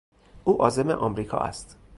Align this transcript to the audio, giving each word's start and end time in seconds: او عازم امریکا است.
او 0.43 0.61
عازم 0.63 0.89
امریکا 0.89 1.37
است. 1.37 1.77